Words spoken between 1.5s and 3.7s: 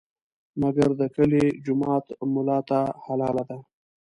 جومات ملا ته حلاله ده.